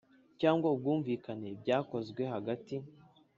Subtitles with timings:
[0.39, 2.75] Cyangwa ubwumvikane byakozwe hagati